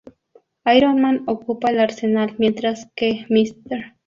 Iron 0.65 0.99
Man 0.99 1.21
ocupa 1.27 1.67
al 1.69 1.79
Arsenal 1.79 2.33
mientras 2.39 2.89
que 2.95 3.27
Ms. 3.29 3.55